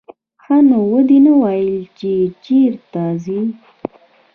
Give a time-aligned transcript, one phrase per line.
[0.43, 2.11] ښه نو ودې نه ویل چې
[2.43, 3.39] چېرته ځې.